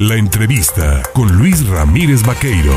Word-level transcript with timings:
La 0.00 0.16
entrevista 0.16 1.02
con 1.12 1.30
Luis 1.36 1.68
Ramírez 1.68 2.22
Vaqueiro. 2.26 2.72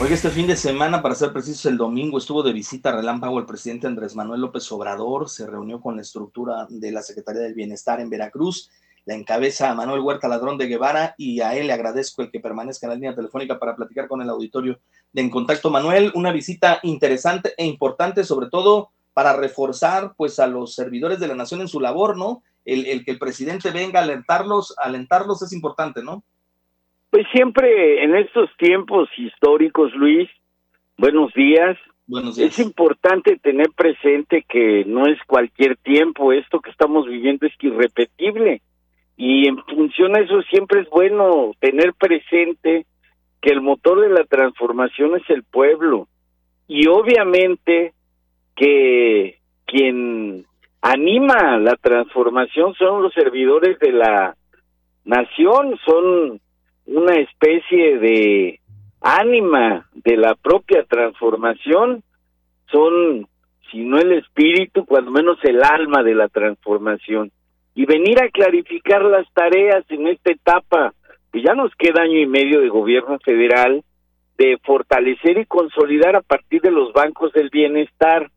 Oiga, 0.00 0.14
este 0.14 0.30
fin 0.30 0.46
de 0.46 0.56
semana, 0.56 1.02
para 1.02 1.14
ser 1.14 1.34
precisos, 1.34 1.66
el 1.66 1.76
domingo 1.76 2.16
estuvo 2.16 2.42
de 2.42 2.54
visita 2.54 2.92
relámpago 2.92 3.38
el 3.38 3.44
presidente 3.44 3.86
Andrés 3.86 4.16
Manuel 4.16 4.40
López 4.40 4.72
Obrador, 4.72 5.28
se 5.28 5.46
reunió 5.46 5.82
con 5.82 5.96
la 5.96 6.00
estructura 6.00 6.66
de 6.70 6.92
la 6.92 7.02
Secretaría 7.02 7.42
del 7.42 7.52
Bienestar 7.52 8.00
en 8.00 8.08
Veracruz, 8.08 8.70
la 9.04 9.12
encabeza 9.12 9.74
Manuel 9.74 10.00
Huerta 10.00 10.28
Ladrón 10.28 10.56
de 10.56 10.66
Guevara 10.66 11.14
y 11.18 11.42
a 11.42 11.56
él 11.56 11.66
le 11.66 11.74
agradezco 11.74 12.22
el 12.22 12.30
que 12.30 12.40
permanezca 12.40 12.86
en 12.86 12.92
la 12.92 12.96
línea 12.96 13.14
telefónica 13.14 13.58
para 13.58 13.76
platicar 13.76 14.08
con 14.08 14.22
el 14.22 14.30
auditorio 14.30 14.80
de 15.12 15.20
En 15.20 15.28
Contacto. 15.28 15.68
Manuel, 15.68 16.10
una 16.14 16.32
visita 16.32 16.80
interesante 16.84 17.52
e 17.58 17.66
importante, 17.66 18.24
sobre 18.24 18.48
todo 18.48 18.92
para 19.12 19.34
reforzar 19.34 20.14
pues 20.16 20.38
a 20.38 20.46
los 20.46 20.74
servidores 20.74 21.20
de 21.20 21.28
la 21.28 21.34
nación 21.34 21.60
en 21.60 21.68
su 21.68 21.80
labor, 21.80 22.16
¿no? 22.16 22.42
El, 22.64 23.04
que 23.04 23.10
el 23.10 23.18
presidente 23.18 23.70
venga 23.70 24.00
a 24.00 24.04
alentarlos, 24.04 24.74
alentarlos 24.78 25.42
es 25.42 25.52
importante, 25.52 26.02
¿no? 26.02 26.22
Pues 27.10 27.26
siempre 27.32 28.04
en 28.04 28.16
estos 28.16 28.48
tiempos 28.56 29.08
históricos, 29.18 29.92
Luis, 29.94 30.28
buenos 30.96 31.32
días. 31.34 31.76
Buenos 32.06 32.36
días. 32.36 32.50
Es 32.50 32.58
importante 32.64 33.38
tener 33.38 33.70
presente 33.76 34.44
que 34.48 34.84
no 34.86 35.06
es 35.06 35.18
cualquier 35.26 35.76
tiempo, 35.76 36.32
esto 36.32 36.60
que 36.60 36.70
estamos 36.70 37.06
viviendo 37.06 37.46
es 37.46 37.52
irrepetible. 37.60 38.62
Y 39.16 39.46
en 39.46 39.58
función 39.64 40.16
a 40.16 40.20
eso 40.20 40.40
siempre 40.50 40.80
es 40.80 40.90
bueno 40.90 41.52
tener 41.60 41.92
presente 41.94 42.86
que 43.42 43.50
el 43.50 43.60
motor 43.60 44.00
de 44.00 44.08
la 44.08 44.24
transformación 44.24 45.16
es 45.16 45.28
el 45.28 45.42
pueblo. 45.42 46.08
Y 46.66 46.86
obviamente 46.86 47.92
que 48.56 49.38
quien 49.66 50.46
anima 50.82 51.56
la 51.58 51.76
transformación 51.76 52.74
son 52.74 53.02
los 53.02 53.14
servidores 53.14 53.78
de 53.78 53.92
la 53.92 54.36
nación, 55.04 55.78
son 55.86 56.40
una 56.86 57.14
especie 57.14 57.98
de 57.98 58.60
ánima 59.00 59.88
de 59.94 60.16
la 60.16 60.34
propia 60.34 60.84
transformación, 60.84 62.02
son, 62.70 63.26
si 63.70 63.78
no 63.84 63.98
el 63.98 64.12
espíritu, 64.12 64.84
cuando 64.84 65.12
menos 65.12 65.38
el 65.44 65.62
alma 65.62 66.02
de 66.02 66.14
la 66.14 66.28
transformación. 66.28 67.30
Y 67.74 67.86
venir 67.86 68.20
a 68.20 68.28
clarificar 68.28 69.02
las 69.04 69.26
tareas 69.32 69.84
en 69.88 70.08
esta 70.08 70.32
etapa, 70.32 70.92
que 71.32 71.42
ya 71.42 71.54
nos 71.54 71.74
queda 71.76 72.02
año 72.02 72.18
y 72.18 72.26
medio 72.26 72.60
de 72.60 72.68
gobierno 72.68 73.18
federal, 73.20 73.82
de 74.36 74.58
fortalecer 74.64 75.38
y 75.38 75.46
consolidar 75.46 76.16
a 76.16 76.22
partir 76.22 76.60
de 76.60 76.70
los 76.70 76.92
bancos 76.92 77.32
del 77.32 77.50
bienestar 77.50 78.30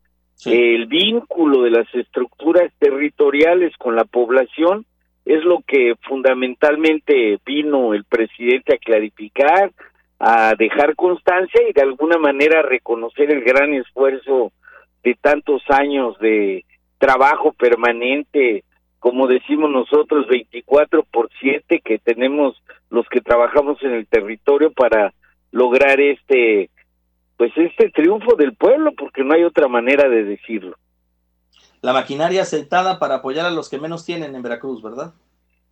el 0.44 0.86
vínculo 0.86 1.62
de 1.62 1.70
las 1.70 1.92
estructuras 1.94 2.70
territoriales 2.78 3.74
con 3.78 3.96
la 3.96 4.04
población 4.04 4.84
es 5.24 5.42
lo 5.44 5.60
que 5.66 5.94
fundamentalmente 6.02 7.38
vino 7.44 7.94
el 7.94 8.04
presidente 8.04 8.74
a 8.74 8.78
clarificar, 8.78 9.72
a 10.18 10.54
dejar 10.56 10.94
constancia 10.94 11.60
y 11.68 11.72
de 11.72 11.82
alguna 11.82 12.18
manera 12.18 12.62
reconocer 12.62 13.30
el 13.32 13.42
gran 13.42 13.74
esfuerzo 13.74 14.52
de 15.02 15.14
tantos 15.20 15.62
años 15.68 16.18
de 16.18 16.64
trabajo 16.98 17.52
permanente, 17.52 18.64
como 18.98 19.26
decimos 19.26 19.70
nosotros, 19.70 20.26
24 20.28 21.04
por 21.04 21.28
7 21.40 21.80
que 21.84 21.98
tenemos 21.98 22.62
los 22.90 23.06
que 23.08 23.20
trabajamos 23.20 23.82
en 23.82 23.92
el 23.92 24.06
territorio 24.06 24.70
para 24.70 25.12
lograr 25.50 26.00
este 26.00 26.70
pues 27.36 27.52
este 27.56 27.90
triunfo 27.90 28.34
del 28.36 28.54
pueblo, 28.54 28.92
porque 28.96 29.22
no 29.22 29.34
hay 29.34 29.44
otra 29.44 29.68
manera 29.68 30.08
de 30.08 30.24
decirlo. 30.24 30.76
La 31.82 31.92
maquinaria 31.92 32.44
sentada 32.44 32.98
para 32.98 33.16
apoyar 33.16 33.46
a 33.46 33.50
los 33.50 33.68
que 33.68 33.78
menos 33.78 34.04
tienen 34.04 34.34
en 34.34 34.42
Veracruz, 34.42 34.82
¿verdad? 34.82 35.12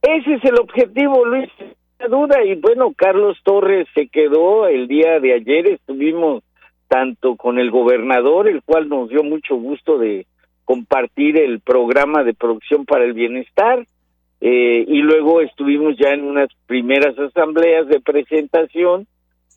Ese 0.02 0.34
es 0.34 0.44
el 0.44 0.58
objetivo, 0.60 1.24
Luis, 1.24 1.50
sin 1.58 2.10
duda. 2.10 2.44
Y 2.44 2.56
bueno, 2.56 2.92
Carlos 2.94 3.38
Torres 3.42 3.88
se 3.94 4.08
quedó 4.08 4.68
el 4.68 4.86
día 4.86 5.18
de 5.18 5.34
ayer, 5.34 5.66
estuvimos 5.68 6.42
tanto 6.88 7.36
con 7.36 7.58
el 7.58 7.70
gobernador, 7.70 8.48
el 8.48 8.62
cual 8.62 8.88
nos 8.88 9.08
dio 9.08 9.22
mucho 9.22 9.56
gusto 9.56 9.98
de 9.98 10.26
compartir 10.64 11.38
el 11.38 11.60
programa 11.60 12.22
de 12.22 12.34
producción 12.34 12.84
para 12.84 13.04
el 13.04 13.14
bienestar, 13.14 13.86
eh, 14.40 14.84
y 14.86 14.98
luego 14.98 15.40
estuvimos 15.40 15.96
ya 15.96 16.10
en 16.10 16.22
unas 16.22 16.48
primeras 16.66 17.18
asambleas 17.18 17.88
de 17.88 18.00
presentación 18.00 19.06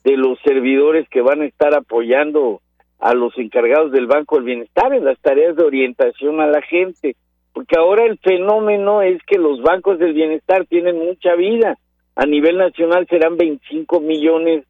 de 0.07 0.16
los 0.16 0.40
servidores 0.40 1.06
que 1.09 1.22
van 1.22 1.41
a 1.41 1.45
estar 1.45 1.75
apoyando 1.75 2.62
a 2.97 3.13
los 3.13 3.38
encargados 3.38 3.91
del 3.91 4.07
Banco 4.07 4.38
del 4.38 4.45
Bienestar 4.45 4.94
en 4.94 5.03
las 5.03 5.19
tareas 5.19 5.57
de 5.57 5.66
orientación 5.66 6.40
a 6.40 6.47
la 6.47 6.62
gente, 6.62 7.18
porque 7.51 7.78
ahora 7.78 8.06
el 8.06 8.18
fenómeno 8.19 9.01
es 9.01 9.22
que 9.23 9.38
los 9.38 9.62
bancos 9.62 10.00
del 10.00 10.13
bienestar 10.13 10.66
tienen 10.66 10.97
mucha 10.97 11.35
vida. 11.35 11.78
A 12.16 12.25
nivel 12.25 12.57
nacional 12.57 13.06
serán 13.09 13.35
25 13.35 14.00
millones 14.00 14.63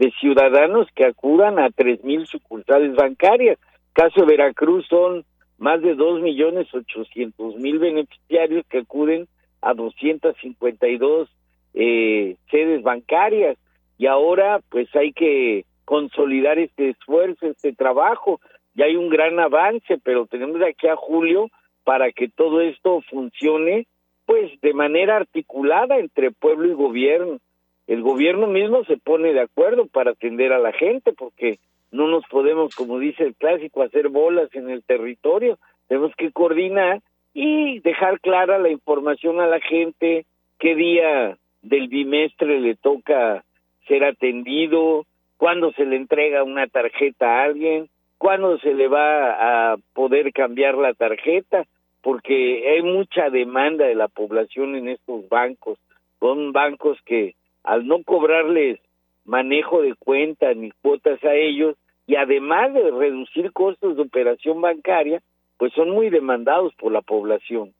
de 0.00 0.10
ciudadanos 0.20 0.88
que 0.96 1.04
acudan 1.04 1.60
a 1.60 1.70
tres 1.70 2.02
mil 2.02 2.26
sucursales 2.26 2.96
bancarias. 2.96 3.60
Caso 3.92 4.22
de 4.22 4.26
Veracruz 4.26 4.88
son 4.88 5.24
más 5.58 5.80
de 5.82 5.94
dos 5.94 6.20
millones 6.20 6.66
ochocientos 6.74 7.54
mil 7.58 7.78
beneficiarios 7.78 8.66
que 8.68 8.78
acuden 8.78 9.28
a 9.62 9.72
252 9.72 11.28
eh, 11.74 12.36
sedes 12.50 12.82
bancarias 12.82 13.56
y 14.00 14.06
ahora 14.06 14.60
pues 14.70 14.88
hay 14.96 15.12
que 15.12 15.66
consolidar 15.84 16.58
este 16.58 16.88
esfuerzo, 16.88 17.48
este 17.48 17.74
trabajo. 17.74 18.40
Ya 18.72 18.86
hay 18.86 18.96
un 18.96 19.10
gran 19.10 19.38
avance, 19.38 19.98
pero 20.02 20.24
tenemos 20.24 20.58
de 20.58 20.70
aquí 20.70 20.86
a 20.86 20.96
julio 20.96 21.50
para 21.84 22.10
que 22.10 22.26
todo 22.28 22.62
esto 22.62 23.02
funcione 23.10 23.86
pues 24.24 24.58
de 24.62 24.72
manera 24.72 25.16
articulada 25.16 25.98
entre 25.98 26.30
pueblo 26.30 26.66
y 26.66 26.72
gobierno. 26.72 27.40
El 27.86 28.00
gobierno 28.00 28.46
mismo 28.46 28.84
se 28.84 28.96
pone 28.96 29.34
de 29.34 29.42
acuerdo 29.42 29.86
para 29.86 30.12
atender 30.12 30.54
a 30.54 30.58
la 30.58 30.72
gente 30.72 31.12
porque 31.12 31.58
no 31.90 32.08
nos 32.08 32.24
podemos, 32.30 32.74
como 32.74 32.98
dice 32.98 33.22
el 33.24 33.34
clásico, 33.34 33.82
hacer 33.82 34.08
bolas 34.08 34.48
en 34.54 34.70
el 34.70 34.82
territorio. 34.82 35.58
Tenemos 35.88 36.16
que 36.16 36.32
coordinar 36.32 37.02
y 37.34 37.80
dejar 37.80 38.18
clara 38.20 38.58
la 38.58 38.70
información 38.70 39.42
a 39.42 39.46
la 39.46 39.60
gente, 39.60 40.24
qué 40.58 40.74
día 40.74 41.36
del 41.60 41.88
bimestre 41.88 42.60
le 42.60 42.76
toca 42.76 43.44
ser 43.86 44.04
atendido, 44.04 45.06
cuándo 45.36 45.72
se 45.72 45.84
le 45.84 45.96
entrega 45.96 46.42
una 46.42 46.66
tarjeta 46.66 47.26
a 47.26 47.44
alguien, 47.44 47.88
cuándo 48.18 48.58
se 48.58 48.74
le 48.74 48.88
va 48.88 49.72
a 49.72 49.76
poder 49.94 50.32
cambiar 50.32 50.76
la 50.76 50.94
tarjeta, 50.94 51.64
porque 52.02 52.70
hay 52.70 52.82
mucha 52.82 53.30
demanda 53.30 53.86
de 53.86 53.94
la 53.94 54.08
población 54.08 54.76
en 54.76 54.88
estos 54.88 55.28
bancos. 55.28 55.78
Son 56.18 56.52
bancos 56.52 56.98
que 57.04 57.34
al 57.64 57.86
no 57.86 58.02
cobrarles 58.02 58.78
manejo 59.24 59.82
de 59.82 59.94
cuenta 59.94 60.52
ni 60.54 60.70
cuotas 60.82 61.22
a 61.24 61.34
ellos, 61.34 61.76
y 62.06 62.16
además 62.16 62.74
de 62.74 62.90
reducir 62.90 63.52
costos 63.52 63.96
de 63.96 64.02
operación 64.02 64.60
bancaria, 64.60 65.22
pues 65.58 65.72
son 65.74 65.90
muy 65.90 66.10
demandados 66.10 66.74
por 66.74 66.90
la 66.90 67.02
población. 67.02 67.72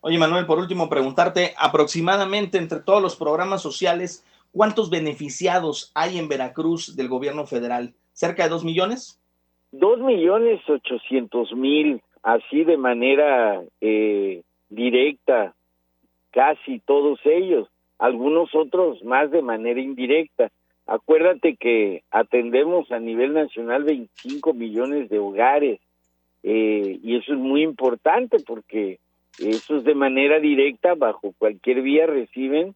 Oye, 0.00 0.18
Manuel, 0.18 0.46
por 0.46 0.58
último, 0.58 0.88
preguntarte, 0.88 1.52
aproximadamente 1.58 2.58
entre 2.58 2.80
todos 2.80 3.02
los 3.02 3.16
programas 3.16 3.60
sociales, 3.60 4.24
¿Cuántos 4.56 4.88
beneficiados 4.88 5.92
hay 5.94 6.18
en 6.18 6.28
Veracruz 6.28 6.96
del 6.96 7.08
gobierno 7.08 7.44
federal? 7.44 7.92
¿Cerca 8.14 8.44
de 8.44 8.48
dos 8.48 8.64
millones? 8.64 9.20
Dos 9.70 10.00
millones 10.00 10.62
ochocientos 10.66 11.52
mil, 11.52 12.00
así 12.22 12.64
de 12.64 12.78
manera 12.78 13.62
eh, 13.82 14.40
directa, 14.70 15.54
casi 16.30 16.78
todos 16.78 17.20
ellos, 17.26 17.68
algunos 17.98 18.54
otros 18.54 19.04
más 19.04 19.30
de 19.30 19.42
manera 19.42 19.78
indirecta. 19.78 20.50
Acuérdate 20.86 21.56
que 21.56 22.02
atendemos 22.10 22.90
a 22.90 22.98
nivel 22.98 23.34
nacional 23.34 23.84
25 23.84 24.54
millones 24.54 25.10
de 25.10 25.18
hogares 25.18 25.80
eh, 26.42 26.98
y 27.02 27.16
eso 27.16 27.34
es 27.34 27.38
muy 27.38 27.62
importante 27.62 28.38
porque 28.38 29.00
esos 29.38 29.84
de 29.84 29.94
manera 29.94 30.40
directa, 30.40 30.94
bajo 30.94 31.34
cualquier 31.36 31.82
vía, 31.82 32.06
reciben 32.06 32.74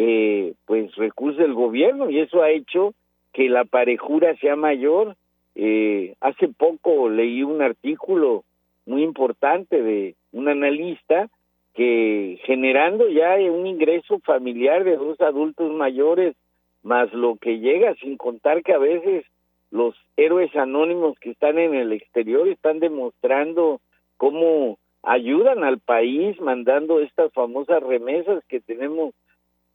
eh, 0.00 0.54
pues 0.64 0.94
recursos 0.94 1.42
del 1.42 1.54
gobierno 1.54 2.08
y 2.08 2.20
eso 2.20 2.40
ha 2.40 2.50
hecho 2.50 2.94
que 3.32 3.48
la 3.48 3.64
parejura 3.64 4.36
sea 4.36 4.54
mayor. 4.54 5.16
Eh, 5.56 6.14
hace 6.20 6.46
poco 6.46 7.08
leí 7.08 7.42
un 7.42 7.62
artículo 7.62 8.44
muy 8.86 9.02
importante 9.02 9.82
de 9.82 10.14
un 10.30 10.46
analista 10.46 11.28
que 11.74 12.38
generando 12.44 13.08
ya 13.08 13.34
un 13.50 13.66
ingreso 13.66 14.20
familiar 14.20 14.84
de 14.84 14.96
dos 14.96 15.20
adultos 15.20 15.72
mayores 15.72 16.36
más 16.84 17.12
lo 17.12 17.34
que 17.34 17.58
llega 17.58 17.96
sin 17.96 18.16
contar 18.16 18.62
que 18.62 18.74
a 18.74 18.78
veces 18.78 19.24
los 19.72 19.96
héroes 20.16 20.54
anónimos 20.54 21.18
que 21.18 21.30
están 21.30 21.58
en 21.58 21.74
el 21.74 21.92
exterior 21.92 22.46
están 22.46 22.78
demostrando 22.78 23.80
cómo 24.16 24.78
ayudan 25.02 25.64
al 25.64 25.80
país 25.80 26.40
mandando 26.40 27.00
estas 27.00 27.32
famosas 27.32 27.82
remesas 27.82 28.44
que 28.48 28.60
tenemos 28.60 29.12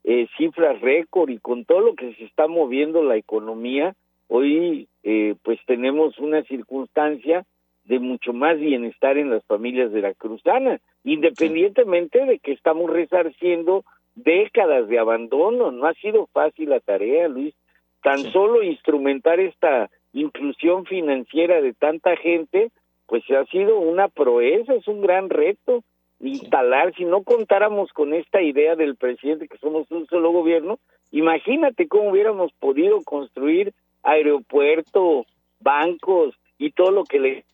eh, 0.04 0.28
cifras 0.36 0.80
récord 0.80 1.30
y 1.30 1.38
con 1.38 1.64
todo 1.64 1.80
lo 1.80 1.94
que 1.94 2.14
se 2.14 2.24
está 2.24 2.46
moviendo 2.46 3.02
la 3.02 3.16
economía, 3.16 3.94
hoy 4.28 4.86
eh, 5.02 5.34
pues 5.42 5.58
tenemos 5.66 6.18
una 6.18 6.42
circunstancia 6.44 7.44
de 7.84 7.98
mucho 7.98 8.32
más 8.32 8.58
bienestar 8.58 9.18
en 9.18 9.30
las 9.30 9.44
familias 9.44 9.92
de 9.92 10.02
la 10.02 10.14
cruzana, 10.14 10.80
independientemente 11.04 12.24
de 12.24 12.38
que 12.38 12.52
estamos 12.52 12.90
resarciendo 12.90 13.84
décadas 14.14 14.88
de 14.88 14.98
abandono, 14.98 15.70
no 15.70 15.86
ha 15.86 15.94
sido 15.94 16.26
fácil 16.32 16.70
la 16.70 16.80
tarea, 16.80 17.28
Luis. 17.28 17.54
Tan 18.02 18.18
solo 18.32 18.62
instrumentar 18.62 19.40
esta 19.40 19.90
inclusión 20.12 20.84
financiera 20.84 21.60
de 21.60 21.72
tanta 21.72 22.16
gente, 22.16 22.70
pues 23.06 23.22
ha 23.30 23.44
sido 23.46 23.78
una 23.78 24.08
proeza, 24.08 24.74
es 24.74 24.86
un 24.86 25.00
gran 25.00 25.30
reto 25.30 25.82
instalar, 26.26 26.94
si 26.94 27.04
no 27.04 27.22
contáramos 27.22 27.92
con 27.92 28.14
esta 28.14 28.42
idea 28.42 28.76
del 28.76 28.96
presidente 28.96 29.48
que 29.48 29.58
somos 29.58 29.90
un 29.90 30.06
solo 30.06 30.30
gobierno, 30.32 30.78
imagínate 31.10 31.88
cómo 31.88 32.10
hubiéramos 32.10 32.52
podido 32.54 33.02
construir 33.02 33.72
aeropuerto, 34.02 35.26
bancos 35.60 36.34
y 36.58 36.70
todo 36.70 36.90
lo 36.90 37.04
que 37.04 37.18
le 37.18 37.44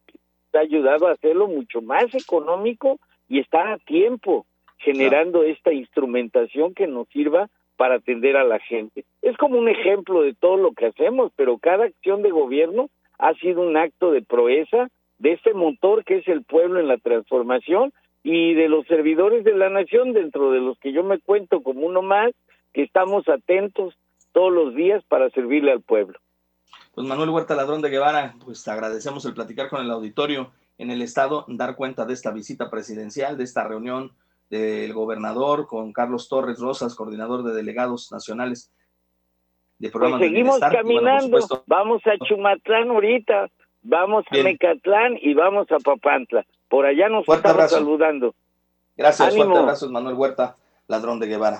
ha 0.52 0.58
ayudado 0.58 1.06
a 1.06 1.12
hacerlo 1.12 1.46
mucho 1.46 1.80
más 1.80 2.14
económico 2.14 2.98
y 3.28 3.38
estar 3.38 3.68
a 3.68 3.78
tiempo 3.78 4.46
generando 4.78 5.44
esta 5.44 5.72
instrumentación 5.72 6.74
que 6.74 6.86
nos 6.86 7.08
sirva 7.08 7.48
para 7.76 7.96
atender 7.96 8.36
a 8.36 8.44
la 8.44 8.58
gente. 8.58 9.04
Es 9.22 9.36
como 9.36 9.58
un 9.58 9.68
ejemplo 9.68 10.22
de 10.22 10.34
todo 10.34 10.56
lo 10.56 10.72
que 10.72 10.86
hacemos, 10.86 11.32
pero 11.36 11.58
cada 11.58 11.84
acción 11.84 12.22
de 12.22 12.30
gobierno 12.30 12.90
ha 13.18 13.34
sido 13.34 13.62
un 13.62 13.76
acto 13.76 14.10
de 14.10 14.22
proeza 14.22 14.88
de 15.18 15.32
este 15.32 15.54
motor 15.54 16.04
que 16.04 16.18
es 16.18 16.28
el 16.28 16.42
pueblo 16.42 16.80
en 16.80 16.88
la 16.88 16.96
transformación 16.96 17.92
y 18.22 18.54
de 18.54 18.68
los 18.68 18.86
servidores 18.86 19.44
de 19.44 19.54
la 19.54 19.70
nación, 19.70 20.12
dentro 20.12 20.50
de 20.50 20.60
los 20.60 20.78
que 20.78 20.92
yo 20.92 21.02
me 21.02 21.18
cuento 21.18 21.62
como 21.62 21.86
uno 21.86 22.02
más, 22.02 22.32
que 22.72 22.82
estamos 22.82 23.28
atentos 23.28 23.94
todos 24.32 24.52
los 24.52 24.74
días 24.74 25.02
para 25.08 25.30
servirle 25.30 25.72
al 25.72 25.80
pueblo. 25.80 26.18
Pues 26.94 27.06
Manuel 27.06 27.30
Huerta 27.30 27.54
Ladrón 27.54 27.82
de 27.82 27.90
Guevara, 27.90 28.34
pues 28.44 28.66
agradecemos 28.68 29.24
el 29.24 29.34
platicar 29.34 29.68
con 29.70 29.80
el 29.80 29.90
auditorio 29.90 30.52
en 30.78 30.90
el 30.90 31.02
estado, 31.02 31.44
dar 31.48 31.76
cuenta 31.76 32.04
de 32.04 32.14
esta 32.14 32.30
visita 32.30 32.70
presidencial, 32.70 33.36
de 33.36 33.44
esta 33.44 33.66
reunión 33.66 34.12
del 34.50 34.92
gobernador 34.92 35.66
con 35.66 35.92
Carlos 35.92 36.28
Torres 36.28 36.58
Rosas, 36.58 36.94
coordinador 36.94 37.44
de 37.44 37.54
delegados 37.54 38.10
nacionales 38.10 38.72
de 39.78 39.90
programas 39.90 40.20
pues 40.20 40.30
seguimos 40.30 40.58
caminando, 40.58 41.64
vamos 41.66 42.02
a 42.06 42.18
Chumatlán 42.26 42.90
ahorita, 42.90 43.48
vamos 43.82 44.24
a 44.30 44.42
Mecatlán 44.42 45.18
y 45.20 45.32
vamos 45.34 45.70
a 45.70 45.78
Papantla. 45.78 46.44
Por 46.70 46.86
allá 46.86 47.08
nos 47.08 47.28
estamos 47.28 47.70
saludando. 47.70 48.34
Gracias, 48.96 49.34
fuerte 49.34 49.58
abrazo, 49.58 49.90
Manuel 49.90 50.14
Huerta, 50.14 50.56
ladrón 50.86 51.18
de 51.18 51.26
Guevara. 51.26 51.58